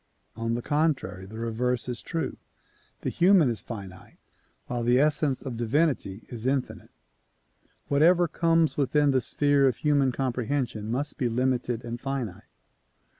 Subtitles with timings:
[0.35, 2.35] On the contrary the reverse is true;
[3.01, 4.17] the human is finite
[4.65, 6.89] while the essence of divinity is infinite.
[7.87, 12.49] Whatever comes within the sphere of human comprehension must be limited and finite.